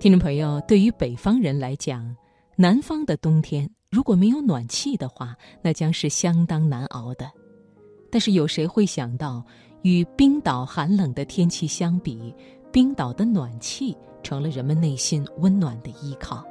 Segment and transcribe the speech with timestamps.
[0.00, 2.16] 听众朋友，对于北方人来讲，
[2.56, 7.30] 南方的冬天如果没有暖气的话，那将是相当难熬的。
[8.10, 9.44] 但是有谁会想到，
[9.82, 12.34] 与冰岛寒冷的天气相比，
[12.72, 16.42] 冰岛的暖气成了人们内心温暖的依靠？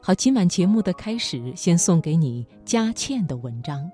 [0.00, 3.90] 好，今晚节目的开始，先送给你佳倩的文章。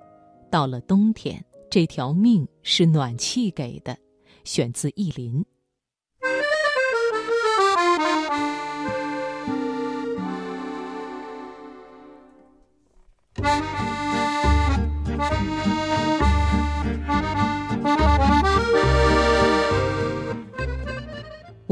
[0.50, 3.96] 到了冬天，这条命是暖气给的，
[4.44, 5.42] 选自意林。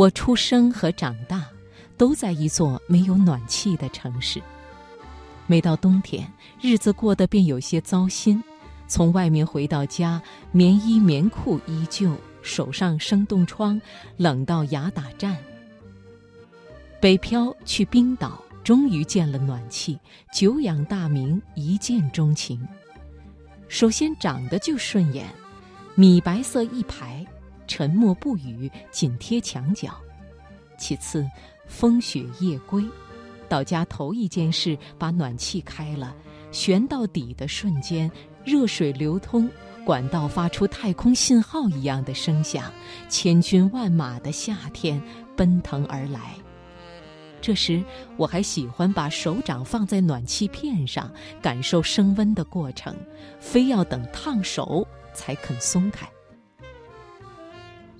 [0.01, 1.47] 我出生和长大，
[1.99, 4.41] 都在一座没有暖气的城市。
[5.47, 6.27] 每到冬天，
[6.59, 8.43] 日子过得便有些糟心。
[8.89, 13.79] 从外面回到家，棉衣棉裤依旧，手上生冻疮，
[14.17, 15.37] 冷到牙打颤。
[16.99, 20.01] 北漂去冰岛，终于见了暖气，
[20.33, 22.67] 久仰大名，一见钟情。
[23.69, 25.27] 首先长得就顺眼，
[25.95, 27.23] 米白色一排。
[27.71, 29.95] 沉默不语，紧贴墙角。
[30.77, 31.25] 其次，
[31.69, 32.85] 风雪夜归，
[33.49, 36.13] 到家头一件事，把暖气开了，
[36.51, 38.11] 旋到底的瞬间，
[38.45, 39.49] 热水流通，
[39.87, 42.73] 管道发出太空信号一样的声响，
[43.09, 45.01] 千军万马的夏天
[45.37, 46.35] 奔腾而来。
[47.41, 47.81] 这时，
[48.17, 51.09] 我还喜欢把手掌放在暖气片上，
[51.41, 52.97] 感受升温的过程，
[53.39, 54.85] 非要等烫手
[55.15, 56.11] 才肯松开。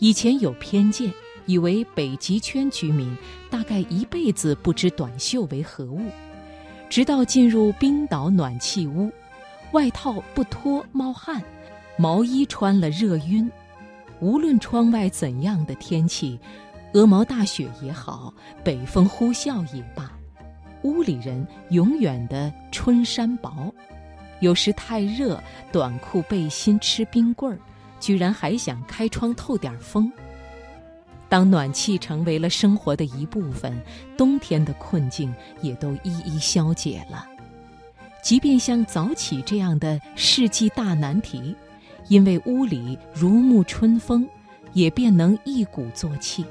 [0.01, 1.13] 以前有偏见，
[1.45, 3.15] 以为北极圈居民
[3.51, 6.01] 大概一辈子不知短袖为何物，
[6.89, 9.13] 直到进入冰岛暖气屋，
[9.73, 11.43] 外套不脱冒汗，
[11.99, 13.51] 毛衣穿了热晕。
[14.21, 16.41] 无论窗外怎样的天气，
[16.95, 18.33] 鹅毛大雪也好，
[18.65, 20.11] 北风呼啸也罢，
[20.83, 23.71] 屋里人永远的春衫薄，
[24.41, 25.39] 有时太热，
[25.71, 27.59] 短裤背心吃冰棍儿。
[28.01, 30.11] 居然还想开窗透点风。
[31.29, 33.81] 当暖气成为了生活的一部分，
[34.17, 37.25] 冬天的困境也都一一消解了。
[38.21, 41.55] 即便像早起这样的世纪大难题，
[42.09, 44.29] 因为屋里如沐春风，
[44.73, 46.45] 也便能一鼓作气。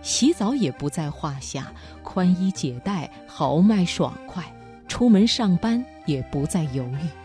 [0.00, 4.44] 洗澡也不在话下，宽衣解带，豪迈爽快。
[4.88, 7.21] 出门上班也不再犹豫。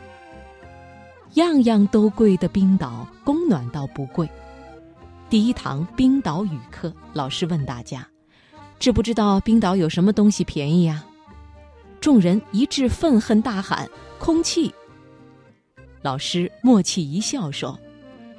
[1.38, 4.28] 样样都贵的冰岛，供暖倒不贵。
[5.30, 8.08] 第一堂冰岛语课，老师问大家
[8.80, 11.06] ：“知不知道冰岛有什么东西便宜呀？”
[12.02, 13.88] 众人一致愤恨大喊
[14.18, 14.74] ：“空气！”
[16.02, 17.80] 老师默契一笑说：“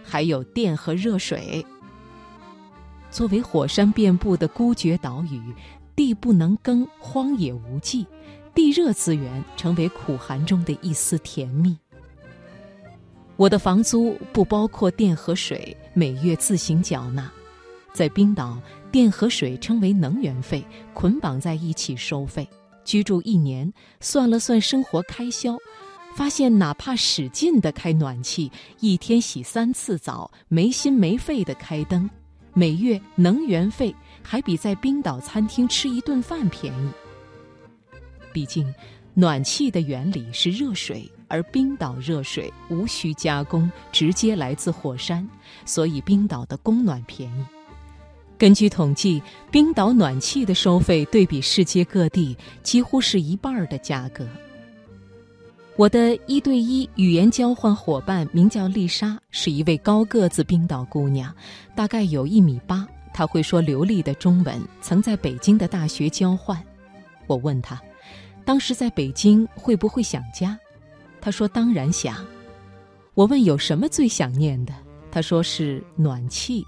[0.03, 1.64] 还有电和热水。”
[3.12, 5.41] 作为火山遍布的孤绝岛屿，
[5.94, 8.04] 地不能耕，荒野无际，
[8.56, 11.78] 地热资源成为苦寒中的一丝甜蜜。
[13.38, 17.31] 我的房租不包括电和水，每月自行缴纳。
[17.93, 18.60] 在冰岛，
[18.91, 22.49] 电和水称为能源费，捆绑在一起收费。
[22.84, 25.56] 居住一年，算了算生活开销，
[26.16, 28.50] 发现哪怕使劲的开暖气，
[28.81, 32.10] 一天洗三次澡，没心没肺的开灯，
[32.55, 36.91] 每月能源费还比在冰岛餐厅吃一顿饭便宜。
[38.32, 38.66] 毕竟，
[39.15, 41.09] 暖气的原理是热水。
[41.28, 45.28] 而冰岛热水无需加工，直接来自火山，
[45.65, 47.44] 所以冰岛的供暖便宜。
[48.37, 54.27] 根据统计，冰岛暖气的收费对比世界各地几乎是一半的价格。
[55.77, 61.34] 我的一对一语言交换伙伴名叫丽莎，是一位高个子冰岛姑娘，
[61.77, 62.87] 大概有一米八。
[63.12, 66.61] 她会说流利的中文，曾在北京的大学交换。
[67.27, 67.81] 我问她，
[68.44, 70.56] 当时在北京会不会想家？
[71.21, 72.25] 他说：“当然想。”
[73.15, 74.73] 我问：“有什么最想念的？”
[75.11, 76.65] 他说：“是暖气，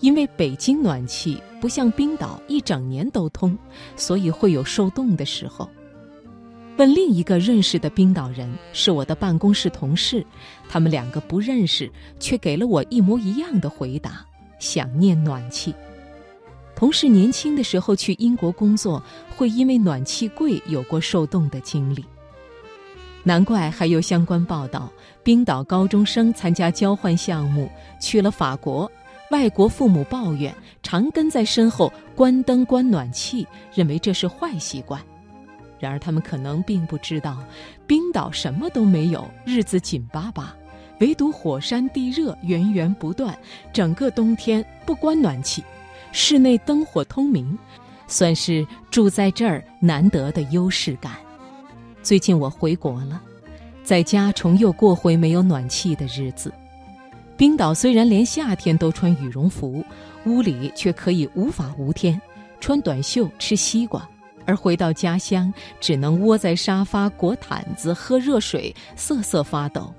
[0.00, 3.56] 因为北京暖气不像冰岛一整年都通，
[3.96, 5.68] 所以会有受冻的时候。”
[6.78, 10.22] 问另一个认识的冰岛人，是我的办公室同事，
[10.68, 11.90] 他们两个不认识，
[12.20, 14.26] 却给了我一模一样的回答：
[14.58, 15.74] 想念暖气。
[16.74, 19.02] 同事年轻的时候去英国工作，
[19.34, 22.04] 会因为暖气贵有过受冻的经历。
[23.26, 24.88] 难怪还有相关报道：
[25.24, 27.68] 冰岛高中生参加交换项目
[27.98, 28.88] 去了法国，
[29.32, 33.44] 外国父母抱怨常跟在身后关灯关暖气，
[33.74, 35.02] 认为这是坏习惯。
[35.80, 37.42] 然而他们可能并不知道，
[37.84, 40.54] 冰岛什么都没有，日子紧巴巴，
[41.00, 43.36] 唯独火山地热源源不断，
[43.72, 45.64] 整个冬天不关暖气，
[46.12, 47.58] 室内灯火通明，
[48.06, 51.25] 算是住在这儿难得的优势感。
[52.06, 53.20] 最近我回国了，
[53.82, 56.52] 在家重又过回没有暖气的日子。
[57.36, 59.84] 冰岛虽然连夏天都穿羽绒服，
[60.24, 62.22] 屋里却可以无法无天，
[62.60, 64.08] 穿短袖吃西瓜；
[64.44, 69.92] 而回到家乡，只能窝在沙发裹毯子喝热水，瑟瑟发抖。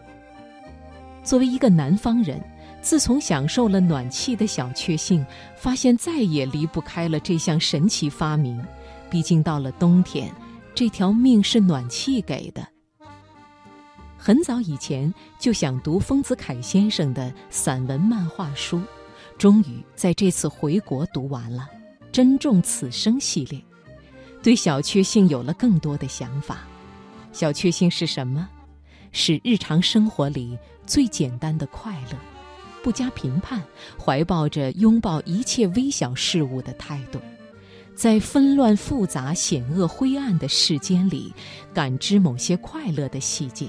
[1.25, 2.41] 作为一个南方人。
[2.79, 5.25] 自从享受了暖气的小确幸，
[5.57, 8.63] 发现再也离不开了这项神奇发明。
[9.09, 10.31] 毕竟到了冬天，
[10.77, 12.63] 这条命是暖气给的。
[14.15, 18.79] 很早以前就想读丰子恺先生的散文漫画书，
[19.39, 21.67] 终于在这次回国读完了
[22.11, 23.59] 《珍重此生》系列，
[24.43, 26.59] 对小确幸有了更多的想法。
[27.31, 28.47] 小确幸是什么？
[29.11, 32.19] 是日常生活里最简单的快乐。
[32.83, 33.63] 不加评判，
[33.99, 37.19] 怀抱着拥抱一切微小事物的态度，
[37.97, 41.33] 在纷乱复杂、险恶灰暗的世间里，
[41.73, 43.65] 感知某些快乐的细节，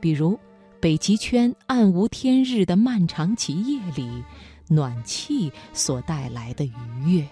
[0.00, 0.40] 比如
[0.80, 4.08] 北极圈暗无天日的漫长极夜里，
[4.68, 6.72] 暖气所带来的愉
[7.04, 7.28] 悦。